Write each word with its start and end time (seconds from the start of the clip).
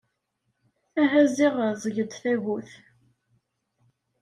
Aha 1.01 1.21
ziɣ 1.35 1.55
ẓẓeg-d 1.71 2.11
tagut. 2.21 2.71